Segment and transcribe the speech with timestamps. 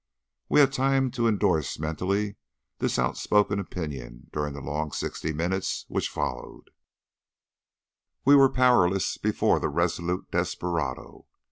[0.49, 2.35] We had time to endorse mentally
[2.79, 6.71] this outspoken opinion during the long sixty minutes which followed;
[8.25, 11.27] we were powerless before the resolute desperado.